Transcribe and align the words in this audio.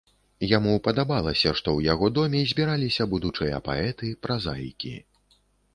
Яму 0.57 0.71
падабалася, 0.87 1.53
што 1.59 1.69
ў 1.73 1.79
яго 1.91 2.05
доме 2.17 2.41
збіраліся 2.55 3.03
будучыя 3.13 3.61
паэты, 3.69 4.07
празаікі. 4.27 4.95